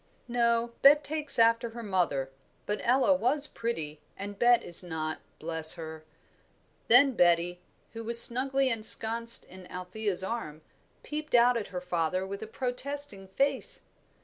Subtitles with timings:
[0.27, 2.31] "No, Bet takes after her mother;
[2.65, 6.03] but Ella was pretty, and Bet is not, bless her."
[6.87, 7.59] Then Betty,
[7.93, 10.61] who was snugly ensconced in Althea's arm,
[11.03, 13.83] peeped out at her father with a protesting face.